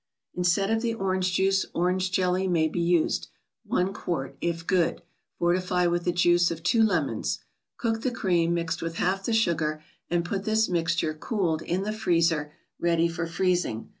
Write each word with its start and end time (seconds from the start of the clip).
Instead 0.33 0.71
of 0.71 0.81
the 0.81 0.95
orange 0.95 1.31
juice, 1.33 1.63
orange 1.75 2.11
jelly 2.11 2.47
may 2.47 2.67
be 2.67 2.81
used— 2.81 3.27
one 3.63 3.93
quart, 3.93 4.35
if 4.41 4.65
good; 4.65 5.03
fortify 5.37 5.85
with 5.85 6.05
the 6.05 6.11
juice 6.11 6.49
of 6.49 6.63
two 6.63 6.81
lemons. 6.81 7.41
Cook 7.77 8.01
the 8.01 8.09
cream, 8.09 8.55
mixed 8.55 8.81
with 8.81 8.95
half 8.95 9.23
the 9.23 9.31
sugar, 9.31 9.83
and 10.09 10.25
put 10.25 10.43
this 10.43 10.67
mixture, 10.67 11.13
cooled, 11.13 11.61
in 11.61 11.83
the 11.83 11.93
freezer, 11.93 12.51
ready 12.79 13.07
for 13.07 13.27
freezing. 13.27 13.89